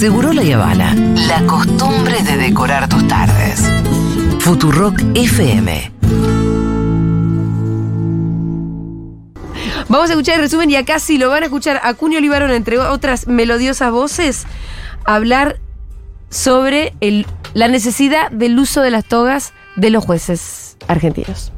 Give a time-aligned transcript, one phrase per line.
[0.00, 0.94] Seguro La Habana.
[1.28, 3.60] La costumbre de decorar tus tardes.
[4.38, 5.92] Futurock FM.
[9.90, 12.50] Vamos a escuchar el resumen y acá sí lo van a escuchar a Cunio Olivarón,
[12.50, 14.46] entre otras melodiosas voces,
[15.04, 15.60] hablar
[16.30, 21.52] sobre el, la necesidad del uso de las togas de los jueces argentinos.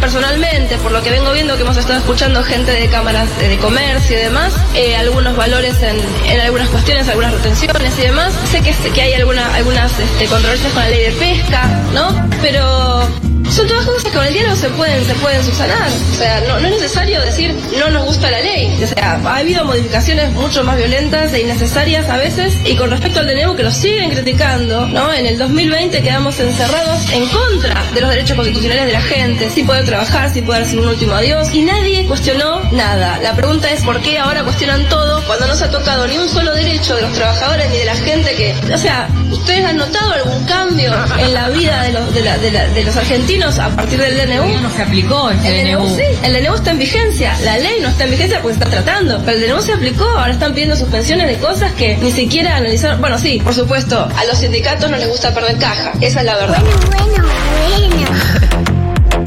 [0.00, 4.16] Personalmente, por lo que vengo viendo que hemos estado escuchando gente de cámaras de comercio
[4.16, 5.96] y demás, eh, algunos valores en,
[6.30, 10.72] en algunas cuestiones, algunas retenciones y demás, sé que, que hay alguna, algunas este, controversias
[10.72, 12.28] con la ley de pesca, ¿no?
[12.42, 15.88] Pero son todas cosas que con el diálogo se pueden, se pueden subsanar.
[16.12, 18.78] O sea, no, no es necesario decir no nos gusta la ley.
[18.82, 22.54] O sea, ha habido modificaciones mucho más violentas e innecesarias a veces.
[22.64, 25.12] Y con respecto al DNU, que lo siguen criticando, ¿no?
[25.12, 29.50] En el 2020 quedamos encerrados en contra de los derechos constitucionales de la gente.
[29.50, 31.52] Sí poder trabajar, sí poder hacer un último adiós.
[31.52, 33.18] Y nadie cuestionó nada.
[33.22, 36.28] La pregunta es por qué ahora cuestionan todo cuando no se ha tocado ni un
[36.28, 38.54] solo derecho de los trabajadores ni de la gente que...
[38.72, 42.84] O sea, ¿ustedes han notado algún cambio en la vida de los, de la- de
[42.84, 44.60] los argentinos a partir del DNU?
[44.60, 45.96] No se aplicó El DNU, DNU.
[45.96, 48.82] sí, el DNU está en vigencia, la ley no está en vigencia porque se está
[48.82, 52.56] tratando, pero el DNU se aplicó, ahora están pidiendo suspensiones de cosas que ni siquiera
[52.56, 53.00] analizaron.
[53.00, 56.36] Bueno, sí, por supuesto, a los sindicatos no les gusta perder caja, esa es la
[56.36, 56.62] verdad.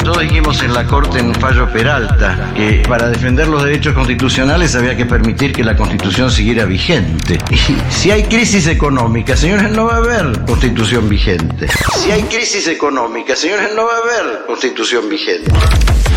[0.03, 4.75] Todos dijimos en la Corte en un fallo Peralta que para defender los derechos constitucionales
[4.75, 7.39] había que permitir que la Constitución siguiera vigente.
[7.49, 7.57] Y
[7.89, 11.67] si hay crisis económica, señores, no va a haber Constitución vigente.
[11.95, 15.49] Si hay crisis económica, señores, no va a haber Constitución vigente.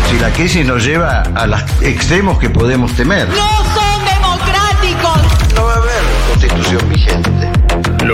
[0.09, 5.53] Si la crisis nos lleva a los extremos que podemos temer, ¡No son democráticos!
[5.55, 6.86] no va a haber Constitución vigente.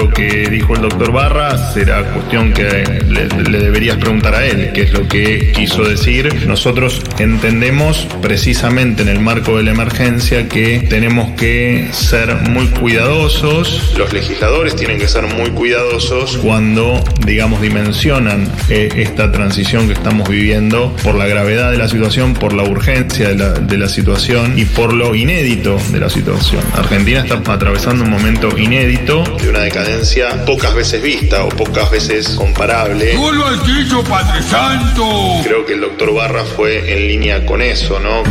[0.03, 4.81] Lo que dijo el doctor Barra será cuestión que le, deberías preguntar a él, qué
[4.81, 6.45] es lo que quiso decir.
[6.45, 13.93] Nosotros entendemos precisamente en el marco de la emergencia que tenemos que ser muy cuidadosos,
[13.97, 20.27] los legisladores tienen que ser muy cuidadosos cuando, digamos, dimensionan eh, esta transición que estamos
[20.27, 24.59] viviendo por la gravedad de la situación, por la urgencia de la, de la situación
[24.59, 26.61] y por lo inédito de la situación.
[26.75, 29.92] Argentina está atravesando un momento inédito de una decadencia
[30.45, 33.13] pocas veces vista o pocas veces comparable.
[33.15, 33.59] ¡Solo al
[34.03, 35.03] Padre Santo!
[35.43, 38.23] Creo que el doctor Barra fue en línea con eso, ¿no?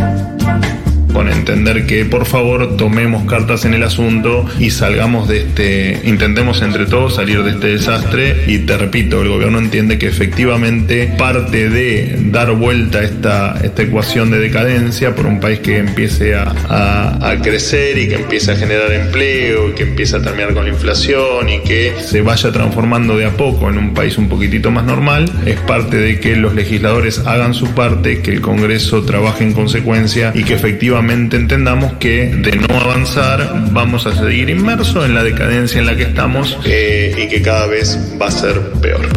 [1.13, 6.63] Con entender que por favor tomemos cartas en el asunto y salgamos de este, intentemos
[6.63, 8.45] entre todos salir de este desastre.
[8.47, 14.31] Y te repito, el gobierno entiende que efectivamente parte de dar vuelta esta, esta ecuación
[14.31, 18.57] de decadencia por un país que empiece a, a- a crecer y que empiece a
[18.57, 23.17] generar empleo y que empiece a terminar con la inflación y que se vaya transformando
[23.17, 26.55] de a poco en un país un poquitito más normal, es parte de que los
[26.55, 32.27] legisladores hagan su parte, que el Congreso trabaje en consecuencia y que efectivamente entendamos que
[32.27, 37.15] de no avanzar vamos a seguir inmersos en la decadencia en la que estamos eh,
[37.17, 39.09] y que cada vez va a ser peor.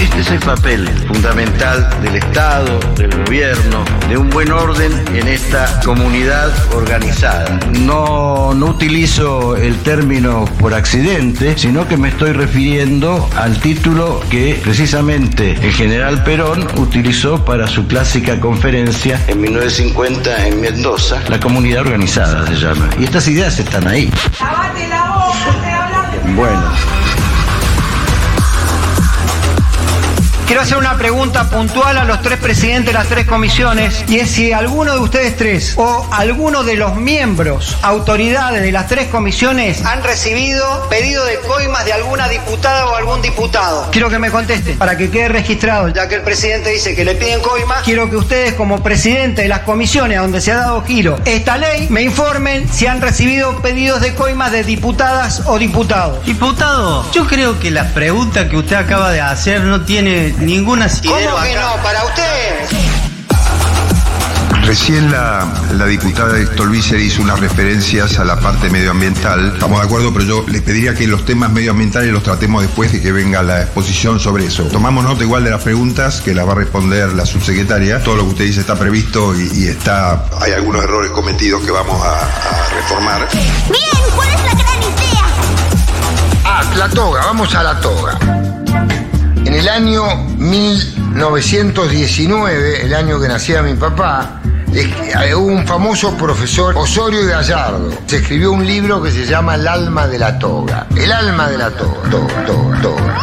[0.00, 5.80] Este es el papel fundamental del Estado, del gobierno, de un buen orden en esta
[5.84, 7.58] comunidad organizada.
[7.80, 14.60] No, no utilizo el término por accidente, sino que me estoy refiriendo al título que
[14.62, 21.20] precisamente el general Perón utilizó para su clásica conferencia en 1950 en Mendoza.
[21.28, 22.88] La comunidad organizada se llama.
[23.00, 24.10] Y estas ideas están ahí.
[26.36, 27.27] Bueno.
[30.48, 34.30] Quiero hacer una pregunta puntual a los tres presidentes de las tres comisiones y es
[34.30, 39.84] si alguno de ustedes tres o alguno de los miembros, autoridades de las tres comisiones
[39.84, 43.90] han recibido pedido de coimas de alguna diputada o algún diputado.
[43.90, 47.14] Quiero que me contesten para que quede registrado, ya que el presidente dice que le
[47.14, 47.82] piden coimas.
[47.82, 51.58] Quiero que ustedes como presidente de las comisiones a donde se ha dado giro esta
[51.58, 56.24] ley me informen si han recibido pedidos de coimas de diputadas o diputados.
[56.24, 61.42] Diputado, yo creo que la pregunta que usted acaba de hacer no tiene ninguna ¿Cómo
[61.42, 61.82] que no?
[61.82, 62.70] Para ustedes.
[64.62, 69.52] Recién la, la diputada Stolbizer hizo unas referencias a la parte medioambiental.
[69.54, 73.00] Estamos de acuerdo, pero yo le pediría que los temas medioambientales los tratemos después de
[73.00, 74.64] que venga la exposición sobre eso.
[74.64, 78.02] Tomamos nota igual de las preguntas que las va a responder la subsecretaria.
[78.02, 80.26] Todo lo que usted dice está previsto y, y está.
[80.38, 83.26] Hay algunos errores cometidos que vamos a, a reformar.
[83.32, 85.24] Bien, ¿cuál es la gran idea?
[86.44, 88.18] Ah, la toga, vamos a la toga.
[89.58, 94.40] El año 1919, el año que nacía mi papá,
[94.72, 97.90] eh, hubo un famoso profesor, Osorio Gallardo.
[98.06, 100.86] Se escribió un libro que se llama El alma de la toga.
[100.96, 103.18] El alma de la toga, toga, toga, toga.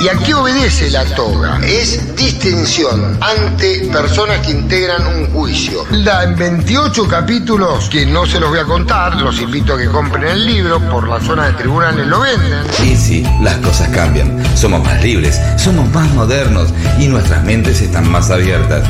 [0.00, 1.58] ¿Y a qué obedece la toga?
[1.66, 5.84] Es distinción ante personas que integran un juicio.
[6.04, 9.88] Da en 28 capítulos, que no se los voy a contar, los invito a que
[9.88, 12.64] compren el libro, por la zona de tribunales lo venden.
[12.84, 14.40] Y sí, las cosas cambian.
[14.56, 18.84] Somos más libres, somos más modernos y nuestras mentes están más abiertas.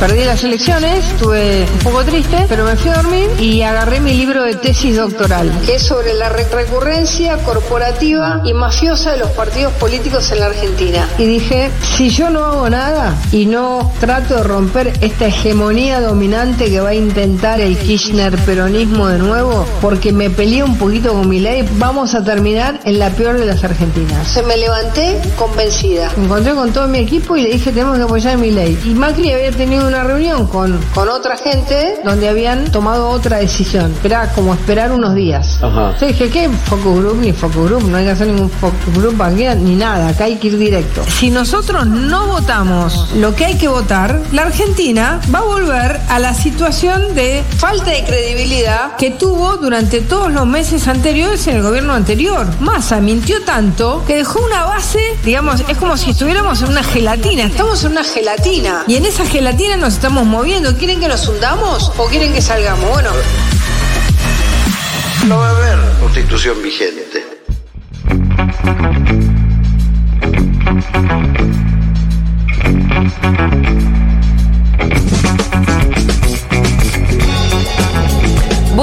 [0.00, 4.12] Perdí las elecciones, estuve un poco triste, pero me fui a dormir y agarré mi
[4.12, 9.30] libro de tesis doctoral, que es sobre la re- recurrencia corporativa y mafiosa de los
[9.30, 11.08] partidos políticos en la Argentina.
[11.16, 16.66] Y dije, si yo no hago nada y no trato de romper esta hegemonía dominante
[16.70, 21.28] que va a intentar el Kirchner peronismo de nuevo, porque me peleé un poquito con
[21.28, 24.28] mi ley, vamos a terminar en la peor de las Argentinas.
[24.28, 26.10] Se me levanté convencida.
[26.18, 28.78] Me encontré con todo mi equipo y le dije, tenemos que apoyar mi ley.
[28.84, 33.94] Y Macri había tenido una reunión con, con otra gente donde habían tomado otra decisión.
[34.02, 35.58] Era como esperar unos días.
[35.60, 37.84] Yo dije, ¿qué focus group ni focus group?
[37.88, 39.22] No hay que hacer ningún focus group
[39.60, 40.08] ni nada.
[40.08, 41.02] Acá hay que ir directo.
[41.08, 46.18] Si nosotros no votamos lo que hay que votar, la Argentina va a volver a
[46.18, 51.62] la situación de falta de credibilidad que tuvo durante todos los meses anteriores en el
[51.62, 52.46] gobierno anterior.
[52.60, 57.44] Massa mintió tanto que dejó una base, digamos, es como si estuviéramos en una gelatina.
[57.44, 58.84] Estamos en una gelatina.
[58.86, 60.76] Y en esa gelatina nos estamos moviendo.
[60.76, 62.90] ¿Quieren que nos hundamos o quieren que salgamos?
[62.90, 63.10] Bueno.
[65.26, 67.24] No va a haber constitución vigente.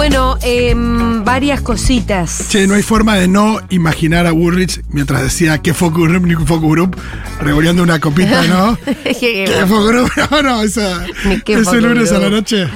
[0.02, 2.48] Bueno, em, varias cositas.
[2.50, 6.34] Che, no hay forma de no imaginar a Burrich mientras decía qué focus group ni
[6.34, 6.98] focus group,
[7.40, 8.80] revoleando una copita, ¿no?
[9.04, 10.12] ¿Qué focus group?
[10.32, 11.06] No, no, esa,
[11.46, 12.68] ese lunes a la noche.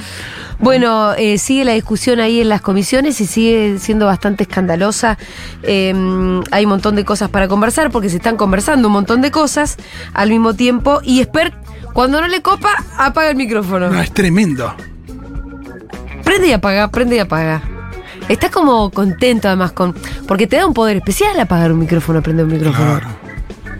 [0.60, 5.18] Bueno, eh, sigue la discusión ahí en las comisiones y sigue siendo bastante escandalosa.
[5.64, 5.92] Eh,
[6.52, 9.78] hay un montón de cosas para conversar porque se están conversando un montón de cosas
[10.14, 11.00] al mismo tiempo.
[11.02, 11.52] Y Expert,
[11.92, 13.90] cuando no le copa, apaga el micrófono.
[13.90, 14.76] No, es tremendo.
[16.26, 17.62] Prende y apaga, prende y apaga.
[18.28, 19.94] Está como contento además con.
[20.26, 23.00] Porque te da un poder especial apagar un micrófono, prender un micrófono.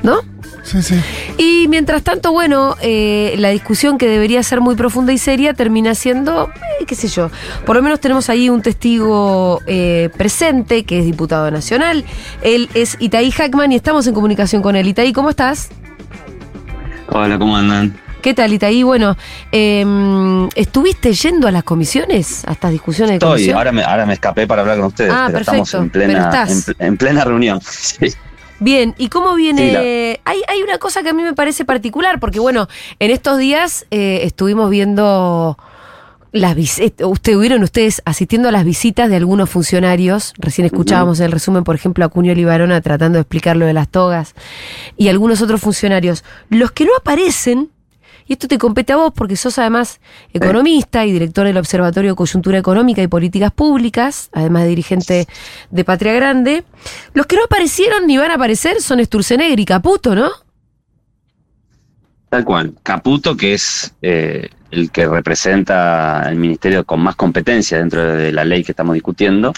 [0.04, 0.20] ¿No?
[0.62, 0.94] Sí, sí.
[1.38, 5.96] Y mientras tanto, bueno, eh, la discusión que debería ser muy profunda y seria termina
[5.96, 6.48] siendo,
[6.80, 7.30] eh, qué sé yo,
[7.64, 12.04] por lo menos tenemos ahí un testigo eh, presente, que es diputado nacional.
[12.42, 14.86] Él es Itaí Hackman y estamos en comunicación con él.
[14.86, 15.68] Itaí, ¿cómo estás?
[17.08, 18.05] Hola, ¿cómo andan?
[18.26, 18.82] ¿Qué tal, Itaí?
[18.82, 19.16] Bueno,
[19.52, 19.84] eh,
[20.56, 24.48] ¿estuviste yendo a las comisiones, a estas discusiones de Estoy, ahora me, ahora me escapé
[24.48, 27.60] para hablar con ustedes, Ah, pero estamos en plena, en, en plena reunión.
[27.70, 28.08] Sí.
[28.58, 29.68] Bien, ¿y cómo viene?
[29.68, 32.66] Sí, la- hay, hay una cosa que a mí me parece particular, porque bueno,
[32.98, 35.56] en estos días eh, estuvimos viendo
[36.32, 41.30] las visitas, estuvieron ustedes asistiendo a las visitas de algunos funcionarios, recién escuchábamos en el
[41.32, 44.34] resumen, por ejemplo, a Cunio Libarona tratando de explicar lo de las togas,
[44.96, 46.24] y algunos otros funcionarios.
[46.50, 47.70] Los que no aparecen,
[48.26, 50.00] y esto te compete a vos porque sos además
[50.32, 55.26] economista y director del Observatorio de Coyuntura Económica y Políticas Públicas, además de dirigente
[55.70, 56.64] de Patria Grande.
[57.14, 60.30] Los que no aparecieron ni van a aparecer son Sturzenegger y Caputo, ¿no?
[62.28, 62.74] Tal cual.
[62.82, 68.44] Caputo, que es eh, el que representa el ministerio con más competencia dentro de la
[68.44, 69.52] ley que estamos discutiendo,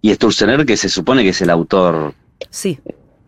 [0.00, 2.14] y Sturzenegger, que se supone que es el autor
[2.50, 2.78] Sí.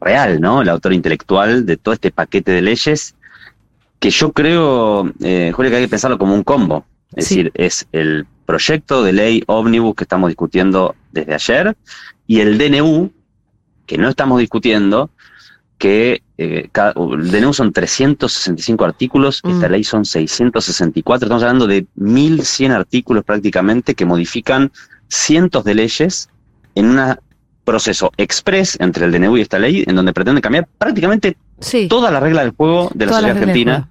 [0.01, 0.63] real, ¿no?
[0.63, 3.15] El autor intelectual de todo este paquete de leyes,
[4.03, 6.85] que yo creo, eh, Julio, que hay que pensarlo como un combo.
[7.15, 7.37] Es Sí.
[7.37, 11.77] decir, es el proyecto de ley ómnibus que estamos discutiendo desde ayer
[12.27, 13.13] y el DNU,
[13.87, 15.09] que no estamos discutiendo,
[15.79, 21.87] que eh, cada- el DNU son 365 artículos, esta ley son 664, estamos hablando de
[21.95, 24.73] 1100 artículos prácticamente que modifican
[25.07, 26.29] cientos de leyes
[26.75, 27.17] en un
[27.65, 31.37] proceso express entre el DNU y esta ley, en donde pretende cambiar prácticamente
[31.89, 33.89] toda la regla del juego de la sociedad argentina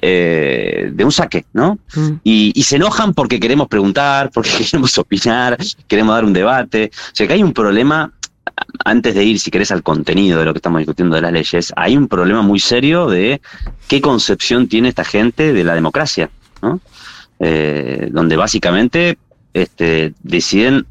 [0.00, 1.78] eh, de un saque, ¿no?
[2.22, 5.56] Y, y se enojan porque queremos preguntar, porque queremos opinar,
[5.86, 6.90] queremos dar un debate.
[6.92, 8.12] O sea que hay un problema,
[8.84, 11.72] antes de ir, si querés, al contenido de lo que estamos discutiendo de las leyes,
[11.74, 13.40] hay un problema muy serio de
[13.88, 16.30] qué concepción tiene esta gente de la democracia,
[16.62, 16.80] ¿no?
[17.40, 19.18] Eh, donde básicamente
[19.52, 20.86] este, deciden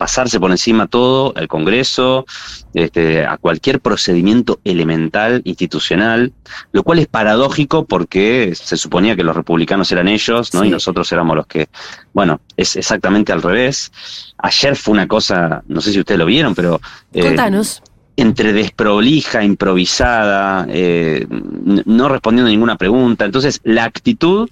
[0.00, 2.24] pasarse por encima todo, el Congreso,
[2.72, 6.32] este, a cualquier procedimiento elemental institucional,
[6.72, 10.62] lo cual es paradójico porque se suponía que los republicanos eran ellos, ¿no?
[10.62, 10.68] Sí.
[10.68, 11.68] Y nosotros éramos los que,
[12.14, 13.92] bueno, es exactamente al revés.
[14.38, 16.80] Ayer fue una cosa, no sé si ustedes lo vieron, pero
[17.12, 17.82] eh, Contanos.
[18.16, 23.26] entre desprolija, improvisada, eh, no respondiendo a ninguna pregunta.
[23.26, 24.48] Entonces, la actitud,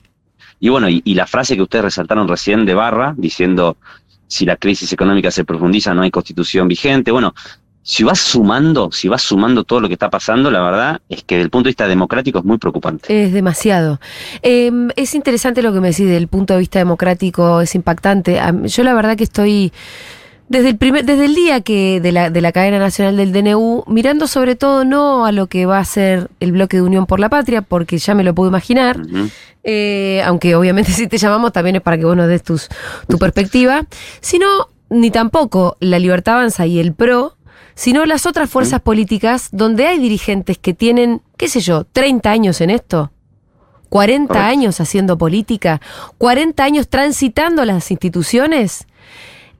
[0.61, 3.78] y bueno, y, y la frase que ustedes resaltaron recién de Barra, diciendo
[4.28, 7.11] si la crisis económica se profundiza, no hay constitución vigente.
[7.11, 7.35] Bueno,
[7.82, 11.37] si vas sumando, si vas sumando todo lo que está pasando, la verdad es que
[11.37, 13.25] desde el punto de vista democrático es muy preocupante.
[13.25, 13.99] Es demasiado.
[14.42, 18.40] Eh, es interesante lo que me decís, desde el punto de vista democrático es impactante.
[18.64, 19.73] Yo la verdad que estoy
[20.49, 23.85] desde el primer, desde el día que de la, de la cadena nacional del DNU,
[23.87, 27.21] mirando sobre todo no a lo que va a ser el bloque de Unión por
[27.21, 28.99] la Patria, porque ya me lo puedo imaginar,
[29.62, 32.69] eh, aunque obviamente si te llamamos también es para que vos nos des tus,
[33.09, 33.87] tu perspectiva,
[34.21, 37.37] sino ni tampoco la Libertad Avanza y el PRO,
[37.75, 42.61] sino las otras fuerzas políticas donde hay dirigentes que tienen, qué sé yo, 30 años
[42.61, 43.12] en esto.
[43.90, 45.81] 40 años haciendo política,
[46.19, 48.87] 40 años transitando las instituciones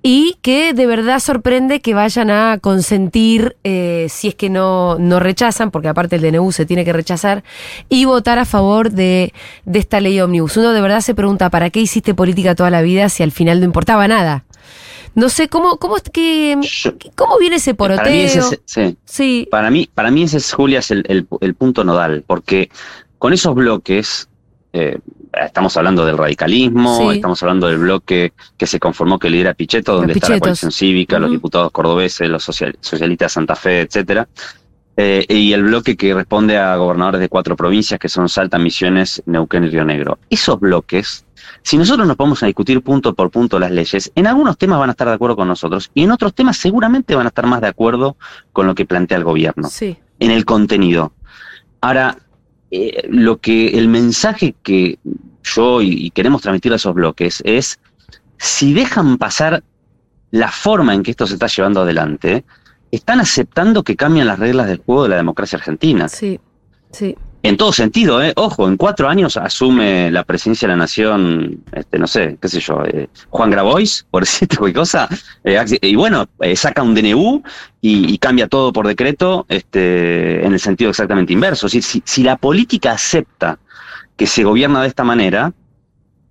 [0.02, 5.18] y que de verdad sorprende que vayan a consentir, eh, si es que no, no
[5.20, 7.42] rechazan, porque aparte el DNU se tiene que rechazar,
[7.88, 9.32] y votar a favor de,
[9.64, 10.56] de esta ley ómnibus.
[10.56, 13.60] Uno de verdad se pregunta, ¿para qué hiciste política toda la vida si al final
[13.60, 14.44] no importaba nada?
[15.14, 16.56] No sé, ¿cómo, cómo, que,
[17.16, 18.04] cómo viene ese poroteo?
[18.04, 19.48] Para mí ese, sí.
[19.50, 22.70] Para mí, para mí ese es, Julia, es el, el, el punto nodal, porque
[23.18, 24.27] con esos bloques,
[24.72, 24.98] eh,
[25.32, 30.12] estamos hablando del radicalismo, estamos hablando del bloque que se conformó que lidera Pichetto, donde
[30.14, 34.28] está la coalición cívica, los diputados cordobeses, los socialistas de Santa Fe, etcétera.
[35.00, 39.22] Eh, y el bloque que responde a gobernadores de cuatro provincias que son Salta, Misiones,
[39.26, 40.18] Neuquén y Río Negro.
[40.28, 41.25] Esos bloques,
[41.62, 44.90] si nosotros nos vamos a discutir punto por punto las leyes, en algunos temas van
[44.90, 47.60] a estar de acuerdo con nosotros y en otros temas seguramente van a estar más
[47.60, 48.16] de acuerdo
[48.52, 49.68] con lo que plantea el gobierno.
[50.18, 51.12] En el contenido.
[51.80, 52.18] Ahora,
[52.70, 54.98] eh, lo que el mensaje que
[55.42, 57.80] yo y, queremos transmitir a esos bloques es
[58.37, 59.62] si dejan pasar
[60.30, 62.44] la forma en que esto se está llevando adelante,
[62.90, 66.08] están aceptando que cambian las reglas del juego de la democracia argentina.
[66.08, 66.38] Sí,
[66.92, 67.16] sí.
[67.42, 68.33] En todo sentido, ¿eh?
[68.35, 72.59] Ojo, en cuatro años asume la presidencia de la nación, este, no sé, qué sé
[72.59, 75.09] yo, eh, Juan Grabois, por decirte cualquier cosa,
[75.45, 77.42] eh, y bueno, eh, saca un DNU
[77.80, 81.68] y, cambia todo por decreto este, en el sentido exactamente inverso.
[81.68, 83.59] si, si la política acepta
[84.16, 85.52] que se gobierna de esta manera,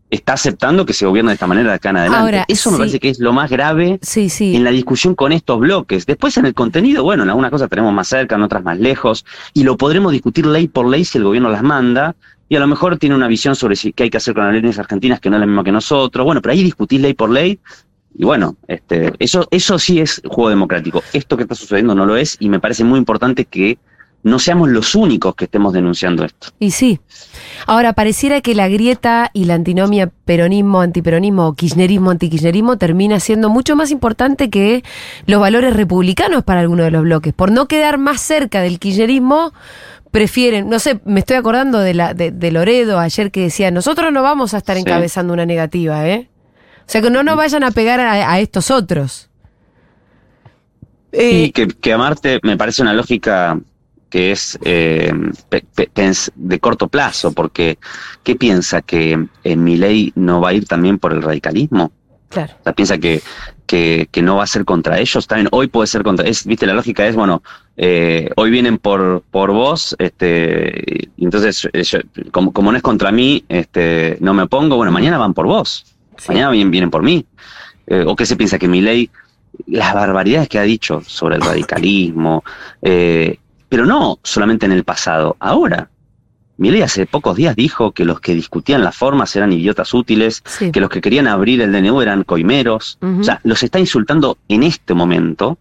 [0.09, 2.45] está aceptando que se gobierna de esta manera de acá en adelante.
[2.47, 6.05] Eso me parece que es lo más grave en la discusión con estos bloques.
[6.05, 9.25] Después en el contenido, bueno, en algunas cosas tenemos más cerca, en otras más lejos,
[9.53, 12.15] y lo podremos discutir ley por ley si el gobierno las manda,
[12.49, 14.53] y a lo mejor tiene una visión sobre si, qué hay que hacer con las
[14.53, 16.25] leyes argentinas que no es la misma que nosotros.
[16.25, 17.59] Bueno, pero ahí discutir ley por ley,
[18.15, 21.03] y bueno, este, eso, eso sí es juego democrático.
[21.13, 23.77] Esto que está sucediendo no lo es, y me parece muy importante que
[24.27, 26.49] no seamos los únicos que estemos denunciando esto.
[26.59, 26.99] Y sí.
[27.65, 33.89] Ahora, pareciera que la grieta y la antinomia peronismo-antiperonismo o kirchnerismo-antikirchnerismo termina siendo mucho más
[33.89, 34.83] importante que
[35.25, 37.33] los valores republicanos para algunos de los bloques.
[37.33, 39.53] Por no quedar más cerca del kirchnerismo,
[40.11, 44.23] prefieren, no sé, me estoy acordando de, la, de, Loredo ayer que decía, nosotros no
[44.23, 46.29] vamos a estar encabezando una negativa, ¿eh?
[46.81, 49.29] O sea, que no nos vayan a pegar a, estos otros.
[51.11, 53.59] Y que, que amarte me parece una lógica
[54.09, 55.11] que es eh,
[56.35, 57.77] de corto plazo, porque
[58.23, 58.81] ¿qué piensa?
[58.81, 61.91] ¿Que en mi ley no va a ir también por el radicalismo?
[62.29, 62.53] Claro.
[62.59, 63.21] O sea, piensa que,
[63.65, 66.65] que, que, no va a ser contra ellos, también hoy puede ser contra, es, viste,
[66.65, 67.41] la lógica es, bueno,
[67.77, 73.13] eh, hoy vienen por, por vos, este, y entonces, eh, como, como, no es contra
[73.13, 75.85] mí, este, no me opongo, bueno, mañana van por vos,
[76.27, 77.25] mañana vienen, vienen por mí.
[78.05, 78.59] ¿O qué se piensa?
[78.59, 79.09] Que mi ley,
[79.65, 82.43] las barbaridades que ha dicho sobre el radicalismo,
[82.81, 85.89] eh, pero no solamente en el pasado, ahora.
[86.57, 90.43] Milei hace pocos días dijo que los que discutían las formas eran idiotas útiles,
[90.73, 92.97] que los que querían abrir el DNU eran coimeros.
[93.01, 95.59] O sea, los está insultando en este momento.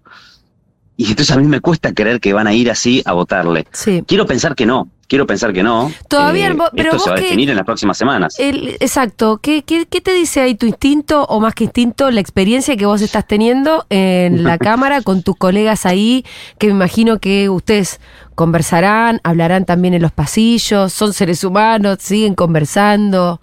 [0.96, 3.66] Y entonces a mí me cuesta creer que van a ir así a votarle.
[4.06, 5.92] Quiero pensar que no, Quiero pensar que no.
[6.08, 8.34] Todavía, eh, pero esto se va a definir en las próximas semanas.
[8.38, 9.38] exacto.
[9.40, 12.86] ¿Qué, ¿Qué, qué, te dice ahí tu instinto o más que instinto, la experiencia que
[12.86, 16.24] vos estás teniendo en la cámara con tus colegas ahí,
[16.58, 18.00] que me imagino que ustedes
[18.34, 23.40] conversarán, hablarán también en los pasillos, son seres humanos, siguen conversando?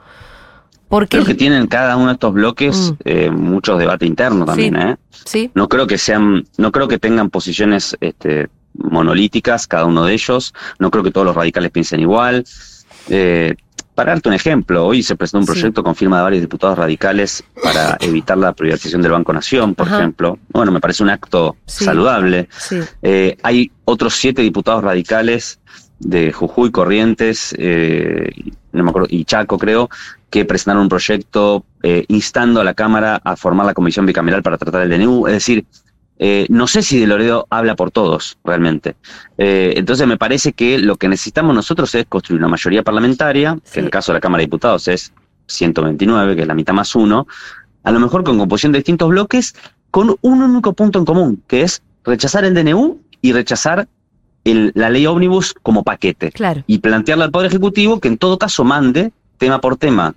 [0.94, 2.96] Porque creo que tienen cada uno de estos bloques mm.
[3.06, 4.98] eh, muchos debates internos también, ¿eh?
[5.26, 5.50] Sí.
[5.56, 10.54] No creo que sean, no creo que tengan posiciones este, monolíticas, cada uno de ellos.
[10.78, 12.46] No creo que todos los radicales piensen igual.
[13.10, 13.56] Eh,
[13.96, 17.44] para darte un ejemplo, hoy se presentó un proyecto con firma de varios diputados radicales
[17.64, 20.38] para evitar la privatización del Banco Nación, por ejemplo.
[20.50, 22.50] Bueno, me parece un acto saludable.
[23.02, 25.60] Eh, hay otros siete diputados radicales
[26.04, 28.30] de Jujuy, Corrientes eh,
[28.72, 29.90] no me acuerdo, y Chaco, creo,
[30.30, 31.64] que presentaron un proyecto
[32.08, 35.28] instando a la Cámara a formar la comisión bicameral para tratar el DNU.
[35.28, 35.66] Es decir,
[36.20, 38.96] eh, no sé si De Loredo habla por todos, realmente.
[39.38, 43.80] Eh, entonces me parece que lo que necesitamos nosotros es construir una mayoría parlamentaria, que
[43.80, 45.12] en el caso de la Cámara de Diputados es
[45.48, 47.28] 129, que es la mitad más uno,
[47.84, 49.56] a lo mejor con composición de distintos bloques,
[49.92, 53.88] con un único punto en común, que es rechazar el DNU y rechazar
[54.44, 56.32] el- la ley ómnibus como paquete.
[56.32, 56.64] Claro.
[56.68, 60.16] Y plantearle al Poder Ejecutivo que en todo caso mande tema por tema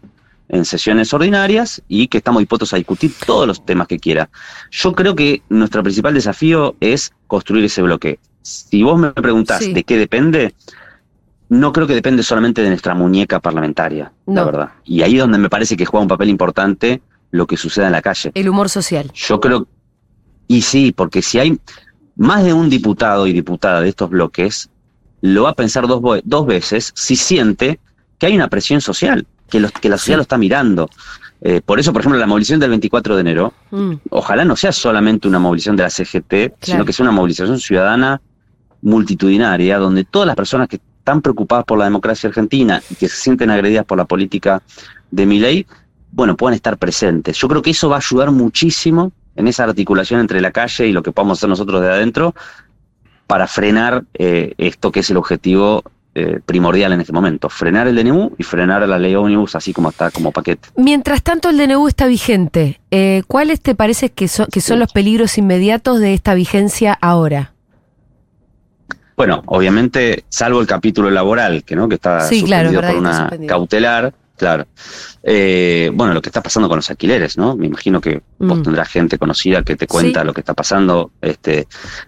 [0.49, 4.28] en sesiones ordinarias y que estamos dispuestos a discutir todos los temas que quiera.
[4.71, 8.18] Yo creo que nuestro principal desafío es construir ese bloque.
[8.42, 9.73] Si vos me preguntás Sí.
[9.73, 10.54] de qué depende,
[11.49, 14.47] no creo que depende solamente de nuestra muñeca parlamentaria, la No.
[14.47, 14.68] verdad.
[14.85, 17.02] Y ahí es donde me parece que juega un papel importante
[17.33, 18.30] lo que suceda en la calle.
[18.35, 19.11] El humor social.
[19.14, 19.66] Yo creo,
[20.47, 21.59] y sí, porque si hay
[22.16, 24.68] más de un diputado y diputada de estos bloques,
[25.20, 27.78] lo va a pensar dos, dos veces si siente
[28.18, 30.88] que hay una presión social, que, los, que la sociedad lo está mirando.
[31.42, 33.94] Eh, por eso, por ejemplo, la movilización del 24 de enero, Mm.
[34.11, 38.20] ojalá no sea solamente una movilización de la CGT, sino que sea una movilización ciudadana
[38.82, 43.16] multitudinaria, donde todas las personas que están preocupadas por la democracia argentina y que se
[43.16, 44.62] sienten agredidas por la política
[45.11, 45.66] de mi ley,
[46.12, 47.37] bueno, puedan estar presentes.
[47.37, 50.93] Yo creo que eso va a ayudar muchísimo en esa articulación entre la calle y
[50.93, 52.35] lo que podamos hacer nosotros de adentro
[53.26, 55.83] para frenar eh, esto que es el objetivo
[56.14, 59.90] eh, primordial en este momento, frenar el DNU y frenar la ley ómnibus así como
[59.90, 60.69] está como paquete.
[60.76, 62.81] Mientras tanto, el DNU está vigente.
[62.90, 67.52] Eh, ¿Cuáles te parece que son, que son los peligros inmediatos de esta vigencia ahora?
[69.16, 73.49] Bueno, obviamente, salvo el capítulo laboral, que no, que está Sí, suspendido por una suspendido.
[73.49, 74.66] cautelar, claro.
[75.23, 77.57] Eh, bueno, lo que está pasando con los alquileres, ¿no?
[77.57, 78.62] Me imagino que vos Mm.
[78.62, 80.26] tendrás gente conocida que te cuenta Sí.
[80.26, 81.66] lo que está pasando, este,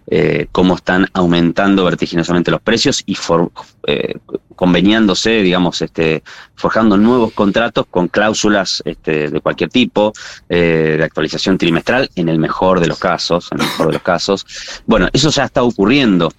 [0.08, 3.50] eh, cómo están aumentando vertiginosamente los precios y for-
[3.86, 4.14] eh,
[4.54, 6.22] conveniándose, digamos, este,
[6.54, 10.12] forjando nuevos contratos con cláusulas este, de cualquier tipo,
[10.48, 14.44] de actualización trimestral, en el mejor de los casos, en el mejor de los casos.
[14.86, 16.32] Bueno, eso ya está ocurriendo.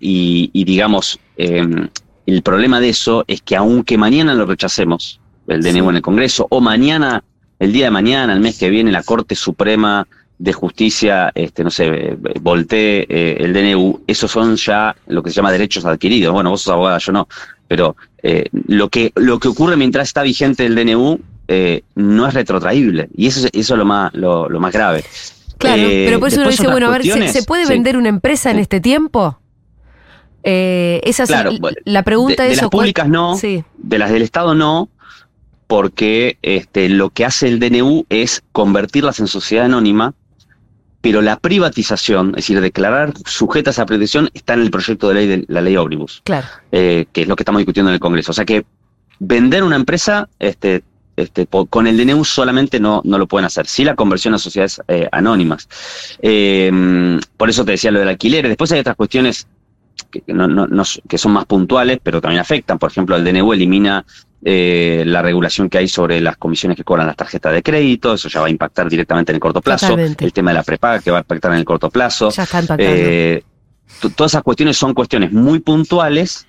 [0.00, 1.88] Y, y digamos, eh,
[2.26, 6.46] el problema de eso es que aunque mañana lo rechacemos, el DNU en el Congreso,
[6.50, 7.22] o mañana,
[7.58, 10.06] el día de mañana, el mes que viene, la Corte Suprema
[10.38, 15.36] de Justicia, este, no sé, voltee eh, el DNU, esos son ya lo que se
[15.36, 16.32] llama derechos adquiridos.
[16.34, 17.28] Bueno, vos sos abogada, yo no,
[17.68, 22.34] pero eh, lo, que, lo que ocurre mientras está vigente el DNU eh, no es
[22.34, 25.04] retrotraíble, y eso, es- eso es lo más, lo, lo más grave.
[25.58, 27.72] Claro, pero por eso uno dice, bueno, a ver, ¿se, puede sí.
[27.72, 29.38] vender una empresa en este tiempo?
[30.48, 31.50] Eh, esa Claro,
[31.84, 32.60] la pregunta de, de es...
[32.62, 33.64] las públicas no, Sí.
[33.78, 34.88] de las del Estado no,
[35.66, 40.14] porque este, lo que hace el DNU es convertirlas en sociedad anónima,
[41.00, 45.26] pero la privatización, es decir, declarar sujetas a privatización, está en el proyecto de ley
[45.26, 46.46] de la ley ómnibus, Claro.
[46.72, 48.30] eh, que es lo que estamos discutiendo en el Congreso.
[48.30, 48.64] O sea que
[49.18, 50.84] vender una empresa este,
[51.16, 54.80] este, con el DNU solamente no, no lo pueden hacer, sí la conversión a sociedades
[54.88, 55.68] eh, anónimas.
[56.22, 58.46] Eh, por eso te decía lo del alquiler.
[58.46, 59.46] Después hay otras cuestiones
[60.10, 62.78] que, no- no- no que son más puntuales, pero también afectan.
[62.78, 64.04] Por ejemplo, el DNU elimina
[64.44, 68.28] eh, la regulación que hay sobre las comisiones que cobran las tarjetas de crédito, eso
[68.28, 69.88] ya va a impactar directamente en el corto plazo.
[69.88, 70.24] Totalmente.
[70.24, 72.30] El tema de la prepaga que va a impactar en el corto plazo.
[72.30, 72.92] Ya está impactando.
[72.94, 73.42] Eh,
[74.14, 76.46] todas esas cuestiones son cuestiones muy puntuales,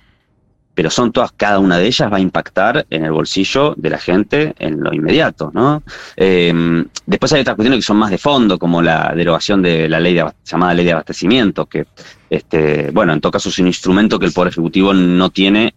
[0.78, 3.98] pero son todas, cada una de ellas va a impactar en el bolsillo de la
[3.98, 5.82] gente en lo inmediato, ¿no?
[6.16, 9.98] Eh, después hay otras cuestiones que son más de fondo, como la derogación de la
[9.98, 11.88] ley de, llamada ley de abastecimiento, que,
[12.30, 15.74] este, bueno, en todo caso es un instrumento que el Poder Ejecutivo no tiene,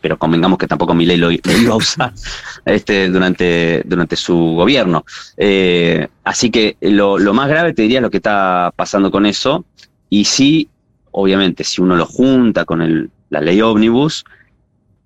[0.00, 2.12] pero convengamos que tampoco mi ley lo, lo iba a usar
[2.64, 5.04] este, durante, durante su gobierno.
[5.36, 9.26] Eh, así que lo, lo más grave te diría es lo que está pasando con
[9.26, 9.64] eso,
[10.08, 10.68] y sí,
[11.10, 14.24] obviamente, si uno lo junta con el, la ley ómnibus,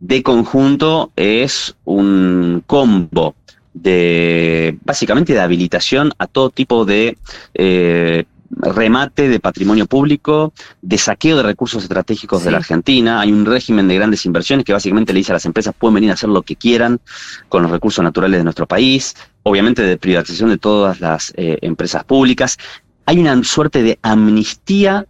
[0.00, 3.34] de conjunto es un combo
[3.74, 7.16] de básicamente de habilitación a todo tipo de
[7.54, 13.20] eh, remate de patrimonio público, de saqueo de recursos estratégicos de la Argentina.
[13.20, 16.10] Hay un régimen de grandes inversiones que básicamente le dice a las empresas pueden venir
[16.10, 17.00] a hacer lo que quieran
[17.48, 19.16] con los recursos naturales de nuestro país.
[19.42, 22.56] Obviamente de privatización de todas las eh, empresas públicas.
[23.04, 25.06] Hay una suerte de amnistía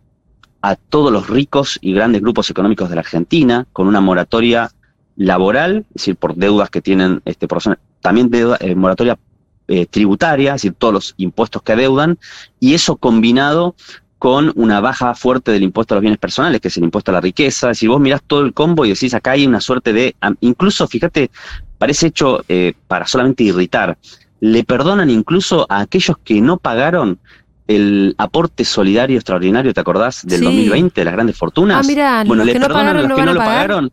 [0.60, 4.70] a todos los ricos y grandes grupos económicos de la Argentina, con una moratoria
[5.18, 9.18] laboral, es decir, por deudas que tienen este, personas, también deuda, eh, moratoria
[9.66, 12.18] eh, tributaria, es decir, todos los impuestos que adeudan,
[12.60, 13.74] y eso combinado
[14.18, 17.14] con una baja fuerte del impuesto a los bienes personales, que es el impuesto a
[17.14, 20.14] la riqueza, decir, vos mirás todo el combo y decís, acá hay una suerte de,
[20.40, 21.30] incluso, fíjate,
[21.78, 23.98] parece hecho eh, para solamente irritar,
[24.40, 27.18] le perdonan incluso a aquellos que no pagaron
[27.66, 30.24] el aporte solidario extraordinario, ¿te acordás?
[30.24, 30.44] Del Sí.
[30.44, 31.84] 2020, de las grandes fortunas.
[31.84, 33.54] Ah, mirá, bueno, le que no perdonan pagaron a los no que no lo pagar.
[33.54, 33.92] pagaron.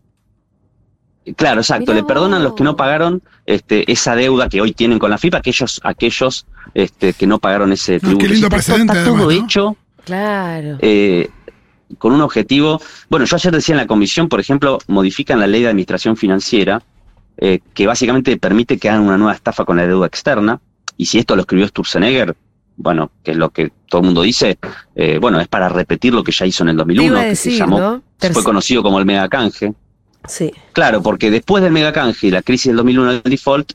[1.35, 4.99] Claro, exacto, Mirá le perdonan los que no pagaron este, esa deuda que hoy tienen
[4.99, 8.19] con la FIPA, aquellos, aquellos este, que no pagaron ese tributo.
[8.19, 9.45] qué lindo Está- precedente, Está todo además, ¿no?
[9.45, 10.77] hecho Claro.
[10.81, 11.29] eh,
[11.97, 12.79] con un objetivo.
[13.09, 16.81] Bueno, yo ayer decía en la comisión, por ejemplo, modifican la ley de administración financiera,
[17.37, 20.59] eh, que básicamente permite que hagan una nueva estafa con la deuda externa.
[20.97, 22.35] Y si esto lo escribió Sturzenegger,
[22.77, 24.57] bueno, que es lo que todo el mundo dice,
[24.95, 27.35] eh, bueno, es para repetir lo que ya hizo en el 2001, iba a que
[27.35, 28.03] se llamó, ¿no?
[28.31, 29.73] fue conocido como el megacanje.
[30.27, 30.51] Sí.
[30.73, 33.73] Claro, porque después del megacanje y la crisis del 2001 del default,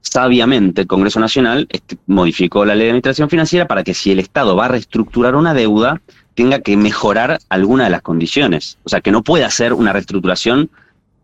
[0.00, 4.20] sabiamente el Congreso Nacional este, modificó la ley de administración financiera para que si el
[4.20, 6.00] Estado va a reestructurar una deuda,
[6.34, 8.78] tenga que mejorar alguna de las condiciones.
[8.84, 10.70] O sea, que no puede hacer una reestructuración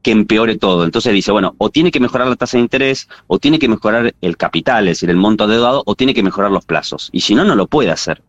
[0.02, 0.84] que empeore todo.
[0.84, 4.14] Entonces dice, bueno, o tiene que mejorar la tasa de interés, o tiene que mejorar
[4.20, 7.08] el capital, es decir, el monto adeudado, o tiene que mejorar los plazos.
[7.12, 8.22] Y si no, no lo puede hacer.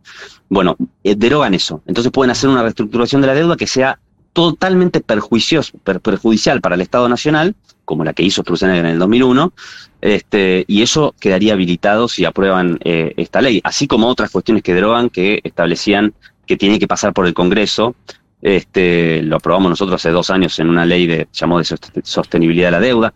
[0.50, 1.82] Bueno, eh, derogan eso.
[1.88, 4.00] Entonces pueden hacer una reestructuración de la deuda que sea
[4.34, 9.00] totalmente perjuicioso, per- perjudicial para el Estado Nacional, como la que hizo Sturzenegger en el
[9.00, 9.54] 2001,
[10.02, 14.74] este, y eso quedaría habilitado si aprueban eh, esta ley, así como otras cuestiones que
[14.74, 16.14] derogan que establecían
[16.46, 17.96] que tiene que pasar por el Congreso.
[18.42, 22.68] Este, lo aprobamos nosotros hace dos años en una ley de llamó de sost- sostenibilidad
[22.68, 23.14] de la deuda.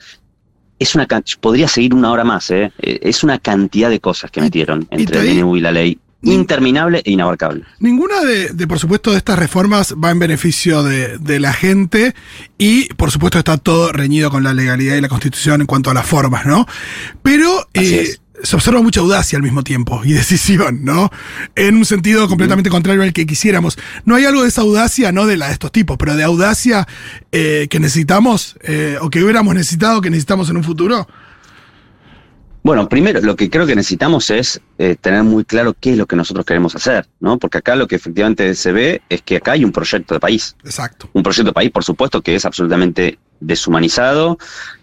[0.79, 1.07] Es una
[1.41, 2.71] podría seguir una hora más, ¿eh?
[2.77, 7.11] Es una cantidad de cosas que metieron entre el DNU y la ley, interminable e
[7.11, 7.63] inabarcable.
[7.79, 12.15] Ninguna de, de, por supuesto, de estas reformas va en beneficio de, de la gente
[12.57, 15.93] y, por supuesto, está todo reñido con la legalidad y la constitución en cuanto a
[15.93, 16.65] las formas, ¿no?
[17.21, 21.09] Pero eh, se observa mucha audacia al mismo tiempo y decisión, ¿no?
[21.55, 23.77] En un sentido completamente contrario al que quisiéramos.
[24.05, 26.87] No hay algo de esa audacia, no de la de estos tipos, pero de audacia
[27.31, 31.07] eh, que necesitamos eh, o que hubiéramos necesitado, que necesitamos en un futuro.
[32.67, 36.05] Bueno, primero, lo que creo que necesitamos es eh, tener muy claro qué es lo
[36.05, 37.39] que nosotros queremos hacer, ¿no?
[37.39, 40.53] Porque acá lo que efectivamente se ve es que acá hay un proyecto de país.
[40.65, 41.09] Exacto.
[41.13, 44.37] Un proyecto de país, por supuesto, que es absolutamente deshumanizado,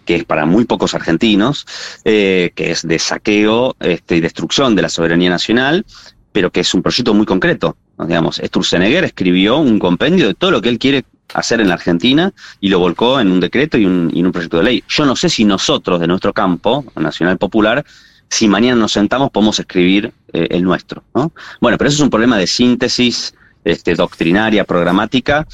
[0.07, 1.67] que es para muy pocos argentinos,
[2.07, 5.85] eh, que es de saqueo este, y destrucción de la soberanía nacional,
[6.33, 7.77] pero que es un proyecto muy concreto.
[7.99, 8.07] ¿no?
[8.07, 12.33] Digamos, Sturzenegger escribió un compendio de todo lo que él quiere hacer en la Argentina
[12.61, 14.85] y lo volcó en un decreto y un, y en un proyecto de ley.
[14.89, 17.85] Yo no sé si nosotros, de nuestro campo, Nacional Popular,
[18.29, 21.03] si mañana nos sentamos podemos escribir eh, el nuestro.
[21.15, 21.33] ¿no?
[21.61, 23.35] Bueno, pero eso es un problema de síntesis
[23.65, 25.47] este, doctrinaria, programática,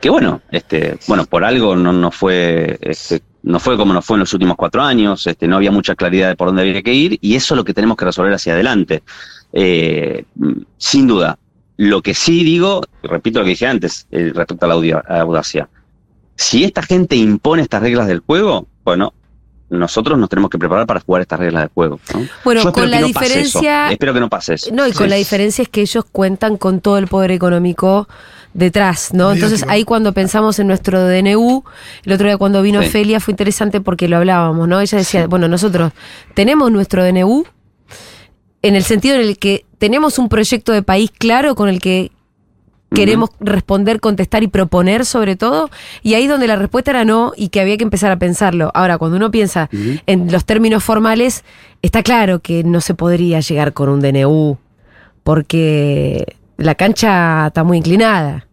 [0.00, 4.16] que bueno, este, bueno, por algo no, no fue, este, no fue como nos fue
[4.16, 6.94] en los últimos cuatro años, este, no había mucha claridad de por dónde había que
[6.94, 9.02] ir, y eso es lo que tenemos que resolver hacia adelante.
[9.52, 10.24] Eh,
[10.78, 11.38] sin duda.
[11.82, 15.02] Lo que sí digo, y repito lo que dije antes, eh, respecto a la audia-
[15.08, 15.66] a la audacia.
[16.36, 19.14] Si esta gente impone estas reglas del juego, bueno,
[19.70, 21.98] nosotros nos tenemos que preparar para jugar estas reglas del juego.
[22.12, 22.26] ¿no?
[22.44, 23.60] Bueno, Yo con que la no pase eso.
[23.60, 24.70] diferencia- Espero que no pase eso.
[24.74, 25.10] No, y con Sí.
[25.10, 28.06] la diferencia es que ellos cuentan con todo el poder económico
[28.52, 29.32] detrás, ¿no?
[29.32, 31.64] Entonces ahí cuando pensamos en nuestro DNU,
[32.04, 32.88] el otro día cuando vino Sí.
[32.88, 34.80] Ofelia fue interesante porque lo hablábamos, ¿no?
[34.80, 35.92] Ella decía, bueno, nosotros
[36.34, 37.44] tenemos nuestro DNU
[38.60, 42.12] en el sentido en el que tenemos un proyecto de país claro con el que
[42.94, 45.70] queremos responder, contestar y proponer sobre todo,
[46.02, 48.70] y ahí donde la respuesta era no y que había que empezar a pensarlo.
[48.74, 49.70] Ahora, cuando uno piensa
[50.06, 51.44] en los términos formales,
[51.80, 54.58] está claro que no se podría llegar con un DNU,
[55.22, 58.46] porque la cancha está muy inclinada.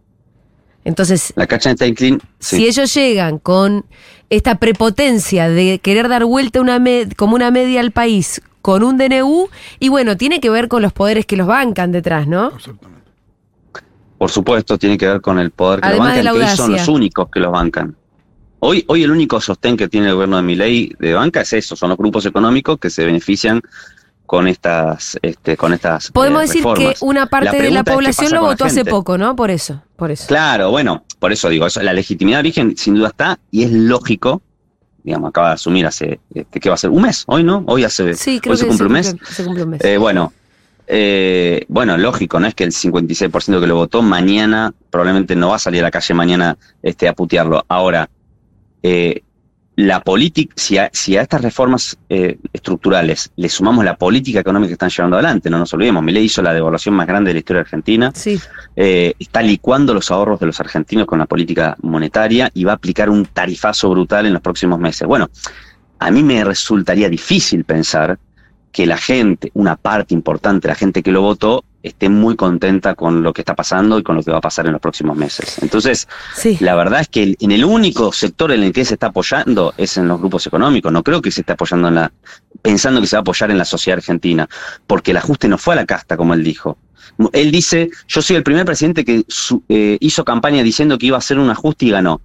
[0.84, 2.18] Entonces, La cacha está inclin.
[2.38, 3.84] si ellos llegan con
[4.30, 6.82] esta prepotencia de querer dar vuelta una
[7.16, 10.92] como una media al país con un DNU, y bueno, tiene que ver con los
[10.92, 12.52] poderes que los bancan detrás, ¿no?
[14.18, 16.50] Por supuesto, tiene que ver con el poder que Además de lo la bancan, que
[16.50, 17.96] hoy son los únicos que los bancan.
[18.60, 21.76] Hoy, hoy el único sostén que tiene el gobierno de Milei de banca es eso,
[21.76, 23.62] son los grupos económicos que se benefician
[24.28, 26.10] con estas, este, con estas.
[26.10, 26.98] Podemos eh, decir reformas.
[26.98, 29.34] que una parte de la es población lo votó hace poco, ¿no?
[29.34, 30.26] Por eso, por eso.
[30.26, 33.72] Claro, bueno, por eso digo, eso, la legitimidad de origen sin duda está y es
[33.72, 34.42] lógico,
[35.02, 36.90] digamos, acaba de asumir hace, este, ¿qué va a ser?
[36.90, 37.24] ¿Un mes?
[37.26, 37.64] ¿Hoy no?
[37.66, 39.16] Hoy hace, Sí, creo hoy se que cumple un mes.
[39.30, 39.84] se cumple un mes.
[39.84, 40.32] Eh, bueno,
[40.86, 45.56] eh, bueno, lógico, no es que el 56% que lo votó mañana, probablemente no va
[45.56, 47.64] a salir a la calle mañana este, a putearlo.
[47.68, 48.08] Ahora,
[48.82, 49.22] eh,
[49.78, 54.70] la política, si a, si a estas reformas eh, estructurales le sumamos la política económica
[54.70, 57.38] que están llevando adelante, no nos olvidemos, Milei hizo la devaluación más grande de la
[57.38, 58.40] historia de Argentina, Sí.
[58.74, 62.74] eh, está licuando los ahorros de los argentinos con la política monetaria y va a
[62.74, 65.06] aplicar un tarifazo brutal en los próximos meses.
[65.06, 65.30] Bueno,
[66.00, 68.18] a mí me resultaría difícil pensar
[68.72, 73.22] que la gente, una parte importante la gente que lo votó, esté muy contenta con
[73.22, 75.58] lo que está pasando y con lo que va a pasar en los próximos meses.
[75.62, 76.08] Entonces,
[76.60, 79.96] la verdad es que en el único sector en el que se está apoyando es
[79.96, 80.92] en los grupos económicos.
[80.92, 82.12] No creo que se esté apoyando en la,
[82.62, 84.48] pensando que se va a apoyar en la sociedad argentina,
[84.86, 86.76] porque el ajuste no fue a la casta, como él dijo.
[87.32, 91.16] Él dice, yo soy el primer presidente que su- eh, hizo campaña diciendo que iba
[91.16, 92.20] a hacer un ajuste y ganó.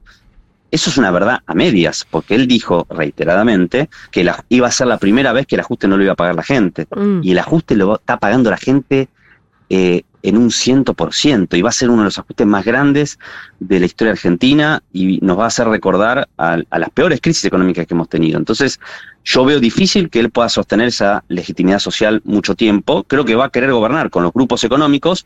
[0.74, 4.88] Eso es una verdad a medias, porque él dijo reiteradamente que la- iba a ser
[4.88, 6.88] la primera vez que el ajuste no lo iba a pagar la gente.
[6.96, 7.20] Mm.
[7.24, 9.08] Y el ajuste lo está pagando la gente
[9.70, 12.64] eh, en un ciento por ciento y va a ser uno de los ajustes más
[12.66, 13.18] grandes
[13.60, 17.46] de la historia argentina y nos va a hacer recordar a, a las peores crisis
[17.46, 18.38] económicas que hemos tenido.
[18.40, 18.80] Entonces,
[19.24, 23.04] yo veo difícil que él pueda sostener esa legitimidad social mucho tiempo.
[23.04, 25.26] Creo que va a querer gobernar con los grupos económicos,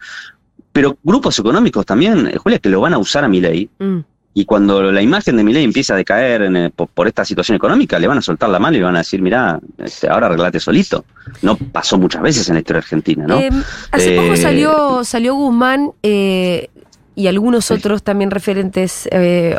[0.72, 3.70] pero grupos económicos también, eh, Julia, que lo van a usar a mi ley.
[3.80, 4.00] Mm.
[4.39, 7.56] Y cuando la imagen de Milei empieza a decaer en, eh, por, por esta situación
[7.56, 10.28] económica, le van a soltar la mano y le van a decir, mira, este, ahora
[10.28, 11.06] arreglate solito.
[11.41, 13.39] No pasó muchas veces en la historia argentina, ¿no?
[13.39, 13.50] Eh,
[13.91, 16.69] hace poco Eh, salió, salió Guzmán eh,
[17.15, 19.10] y algunos otros también referentes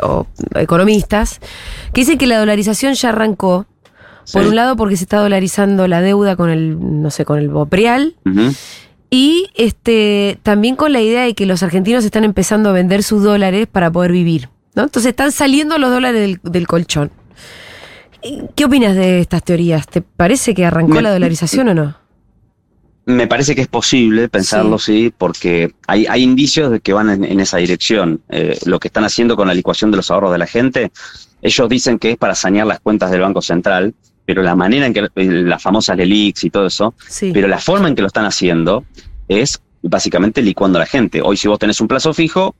[0.01, 1.41] o economistas
[1.93, 3.65] que dicen que la dolarización ya arrancó.
[4.31, 4.47] Por Sí.
[4.47, 8.15] un lado, porque se está dolarizando la deuda con el, no sé, con el Bopreal.
[9.09, 13.23] Y este también con la idea de que los argentinos están empezando a vender sus
[13.23, 14.47] dólares para poder vivir.
[14.75, 14.83] ¿No?
[14.83, 17.11] Entonces están saliendo los dólares del, del colchón.
[18.21, 19.87] ¿Y ¿Qué opinas de estas teorías?
[19.87, 21.95] ¿Te parece que arrancó Me- la dolarización o no?
[23.05, 27.23] Me parece que es posible pensarlo, sí, porque hay, hay indicios de que van en,
[27.23, 28.21] en esa dirección.
[28.29, 30.91] Eh, lo que están haciendo con la licuación de los ahorros de la gente,
[31.41, 34.93] ellos dicen que es para sanear las cuentas del Banco Central, pero la manera en
[34.93, 37.31] que eh, las famosas LELIX y todo eso, Sí.
[37.33, 38.85] pero la forma en que lo están haciendo
[39.27, 41.21] es básicamente licuando a la gente.
[41.23, 42.53] Hoy si vos tenés un plazo fijo,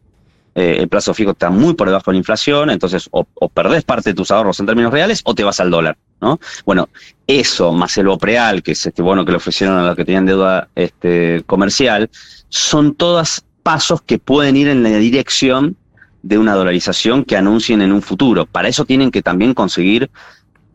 [0.55, 3.83] eh, el plazo fijo está muy por debajo de la inflación, entonces o, o perdés
[3.83, 6.39] parte de tus ahorros en términos reales o te vas al dólar, ¿no?
[6.65, 6.89] Bueno,
[7.27, 10.25] eso más el Bopreal, que es este bono que le ofrecieron a los que tenían
[10.25, 12.09] deuda este, comercial,
[12.49, 15.77] son todos pasos que pueden ir en la dirección
[16.21, 18.45] de una dolarización que anuncien en un futuro.
[18.45, 20.09] Para eso tienen que también conseguir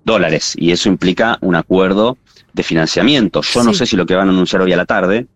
[0.05, 2.19] dólares y eso implica un acuerdo
[2.53, 3.43] de financiamiento.
[3.43, 5.27] Yo no sé si lo que van a anunciar hoy a la tarde,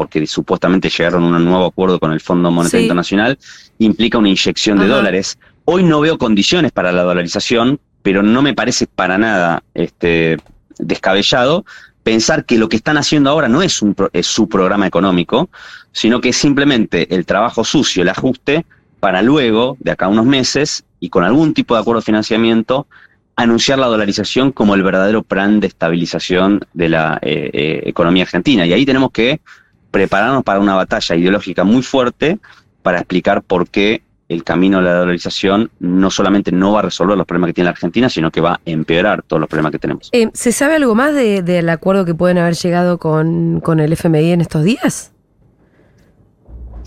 [0.00, 2.84] porque supuestamente llegaron a un nuevo acuerdo con el Fondo Monetario Sí.
[2.86, 3.38] Internacional,
[3.80, 5.38] implica una inyección de dólares.
[5.66, 10.38] Hoy no veo condiciones para la dolarización, pero no me parece para nada este,
[10.78, 11.66] descabellado
[12.02, 15.50] pensar que lo que están haciendo ahora no es, un, pro- es su programa económico,
[15.92, 18.64] sino que es simplemente el trabajo sucio, el ajuste,
[19.00, 22.86] para luego, de acá a unos meses, y con algún tipo de acuerdo de financiamiento,
[23.36, 28.64] anunciar la dolarización como el verdadero plan de estabilización de la eh, eh, economía argentina.
[28.64, 29.40] Y ahí tenemos que
[29.90, 32.38] prepararnos para una batalla ideológica muy fuerte
[32.82, 37.16] para explicar por qué el camino a la dolarización no solamente no va a resolver
[37.16, 39.80] los problemas que tiene la Argentina, sino que va a empeorar todos los problemas que
[39.80, 40.08] tenemos.
[40.12, 43.92] Eh, ¿Se sabe algo más de- del acuerdo que pueden haber llegado con, con el
[43.92, 45.12] FMI en estos días?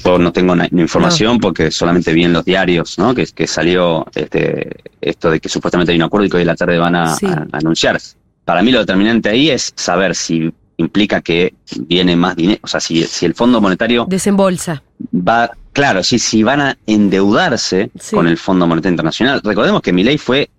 [0.03, 3.13] Yo no tengo información porque solamente vi en los diarios ¿no?
[3.13, 4.69] que, que salió este,
[5.01, 7.15] esto de que supuestamente hay un acuerdo y que hoy en la tarde van a,
[7.15, 7.25] Sí.
[7.25, 7.99] a- a anunciar.
[8.43, 11.53] Para mí lo determinante ahí es saber si implica que
[11.87, 14.81] viene más dinero, o sea, si, si el Fondo Monetario Desembolsa.
[15.13, 18.15] va, claro, si, si van a endeudarse Sí.
[18.15, 19.41] con el Fondo Monetario Internacional.
[19.43, 20.49] Recordemos que mi ley fue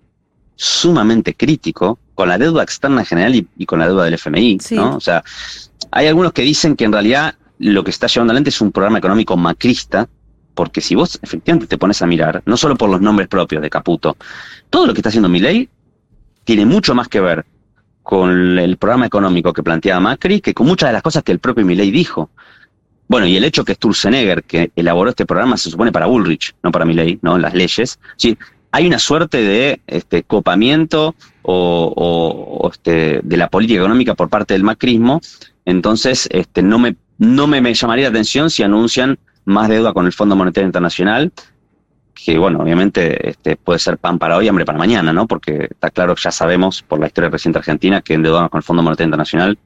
[0.57, 4.77] sumamente crítico con la deuda externa general y, y con la deuda del FMI, Sí.
[4.77, 4.96] ¿no?
[4.96, 5.24] O sea,
[5.90, 8.98] hay algunos que dicen que en realidad lo que está llevando adelante es un programa
[8.98, 10.09] económico macrista,
[10.55, 13.70] porque si vos efectivamente te pones a mirar, no solo por los nombres propios de
[13.70, 14.16] Caputo,
[14.70, 15.68] todo lo que está haciendo mi ley
[16.44, 17.44] tiene mucho más que ver
[18.05, 21.40] con el programa económico que planteaba Macri que con muchas de las cosas que el
[21.40, 22.31] propio Milei dijo.
[23.09, 26.71] Bueno, y el hecho que Sturzenegger, que elaboró este programa, se supone para Bullrich, no
[26.71, 27.38] para Milei, ¿no?
[27.38, 27.99] Las leyes.
[28.17, 28.37] Sí,
[28.73, 34.64] hay una suerte de este, copamiento o, este, de la política económica por parte del
[34.64, 35.21] macrismo.
[35.64, 40.07] Entonces, este, no, me, no me, me llamaría la atención si anuncian más deuda con
[40.07, 41.33] el Fondo Monetario Internacional,
[42.25, 45.27] que bueno, obviamente este, puede ser pan para hoy, hambre para mañana, ¿no?
[45.27, 48.83] Porque está claro ya sabemos por la historia reciente argentina que endeudarnos con el Fondo
[48.83, 49.59] Monetario Internacional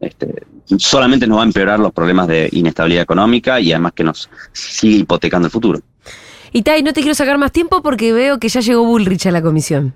[0.00, 0.42] este,
[0.78, 4.96] solamente nos va a empeorar los problemas de inestabilidad económica y además que nos sigue
[4.98, 5.80] hipotecando el futuro.
[6.52, 9.30] Y Tai, no te quiero sacar más tiempo porque veo que ya llegó Bullrich a
[9.30, 9.94] la comisión.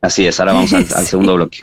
[0.00, 1.58] Así es, ahora vamos al, al segundo bloque.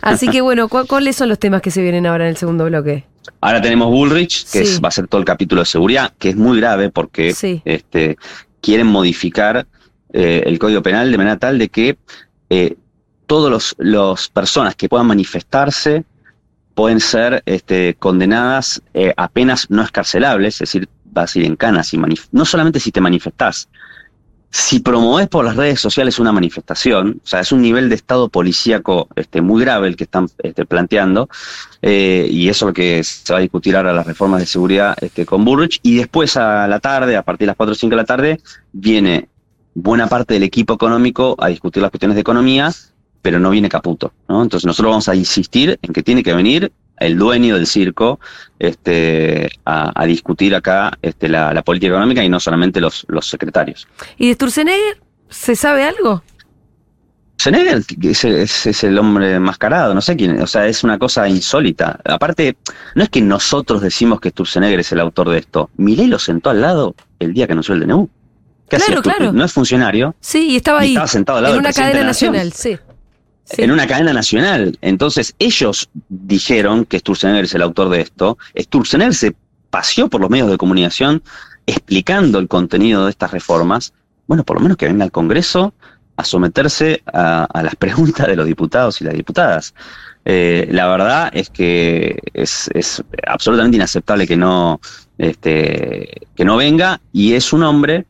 [0.00, 2.64] Así que bueno, ¿cu- ¿cuáles son los temas que se vienen ahora en el segundo
[2.64, 3.04] bloque?
[3.40, 4.74] Ahora tenemos Bullrich, que Sí.
[4.74, 7.62] es- va a ser todo el capítulo de seguridad, que es muy grave porque Sí.
[7.64, 8.16] este,
[8.66, 9.64] quieren modificar
[10.12, 11.98] eh, el Código Penal de manera tal de que
[12.50, 12.74] eh,
[13.26, 16.04] todas los los personas que puedan manifestarse
[16.74, 19.30] pueden ser este, condenadas eh, a
[19.68, 22.00] no escarcelables, es decir, vas a ir en canas y
[22.32, 23.68] no solamente si te manifestás,
[24.50, 28.28] si promoves por las redes sociales una manifestación, o sea, es un nivel de estado
[28.28, 31.28] policíaco este, muy grave el que están este, planteando,
[31.82, 34.96] eh, y eso es lo que se va a discutir ahora las reformas de seguridad
[35.00, 37.90] este, con Burrich, y después a la tarde, a partir de las 4 o 5
[37.90, 38.40] de la tarde,
[38.72, 39.28] viene
[39.74, 42.72] buena parte del equipo económico a discutir las cuestiones de economía,
[43.20, 44.42] pero no viene Caputo, ¿no?
[44.42, 48.18] Entonces nosotros vamos a insistir en que tiene que venir el dueño del circo
[48.58, 53.28] este, a, a discutir acá este, la, la política económica y no solamente los, los
[53.28, 53.86] secretarios.
[54.16, 55.00] ¿Y de Sturzenegger?
[55.28, 56.22] ¿Se sabe algo?
[57.40, 61.28] Sturzenegger es, es, es el hombre mascarado, no sé quién, o sea, es una cosa
[61.28, 62.00] insólita.
[62.04, 62.56] Aparte,
[62.94, 65.70] no es que nosotros decimos que Sturzenegger es el autor de esto.
[65.76, 68.08] Milei lo sentó al lado el día que anunció el DNU.
[68.68, 69.12] ¿Qué Claro, hacía?
[69.12, 69.32] claro.
[69.32, 70.14] No es funcionario.
[70.20, 70.92] Sí, y estaba Y ahí.
[70.94, 72.76] estaba sentado al lado en del una cadena nacional, sí.
[73.50, 74.76] En una cadena nacional.
[74.80, 78.38] Entonces, ellos dijeron que Sturzenegger es el autor de esto.
[78.58, 79.36] Sturzenegger se
[79.70, 81.22] paseó por los medios de comunicación
[81.66, 83.92] explicando el contenido de estas reformas.
[84.26, 85.74] Bueno, por lo menos que venga al Congreso
[86.16, 89.74] a someterse a, las preguntas de los diputados y las diputadas.
[90.24, 94.80] Eh, la verdad es que es, es absolutamente inaceptable que no,
[95.18, 98.06] este, que no venga y es un hombre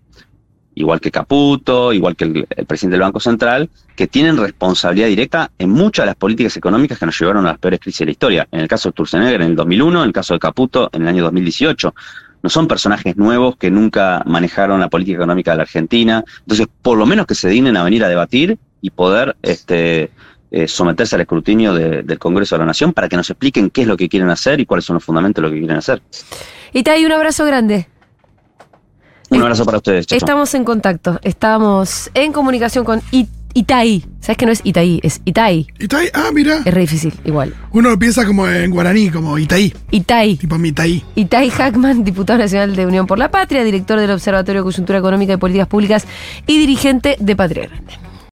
[0.77, 5.71] igual que Caputo, igual que el, presidente del Banco Central, que tienen responsabilidad directa en
[5.71, 8.49] muchas de las políticas económicas que nos llevaron a las peores crisis de la historia.
[8.53, 11.09] En el caso de Sturzenegger en el 2001, en el caso de Caputo en el
[11.09, 11.95] año 2018.
[12.43, 16.23] No son personajes nuevos que nunca manejaron la política económica de la Argentina.
[16.41, 20.11] Entonces, por lo menos que se dignen a venir a debatir y poder este,
[20.51, 23.81] eh, someterse al escrutinio de- del Congreso de la Nación para que nos expliquen qué
[23.83, 26.03] es lo que quieren hacer y cuáles son los fundamentos de lo que quieren hacer.
[26.73, 27.89] Y te un abrazo grande.
[29.31, 30.07] Un abrazo para ustedes.
[30.07, 30.25] Chau, chau.
[30.27, 31.19] Estamos en contacto.
[31.23, 34.05] Estamos en comunicación con I- Itai.
[34.21, 35.01] ¿Sabes que no es Itaí?
[35.03, 35.67] Es Itai.
[35.79, 36.59] Itai, ah, mira.
[36.65, 37.55] Es re difícil, igual.
[37.73, 39.73] Uno lo piensa como en guaraní, como Itaí.
[39.91, 40.37] Itai.
[40.37, 41.03] Tipo Mitaí.
[41.15, 45.33] Itai Hackman, diputado nacional de Unión por la Patria, director del Observatorio de Coyuntura Económica
[45.33, 46.07] y Políticas Públicas
[46.47, 47.95] y dirigente de Patria Grande.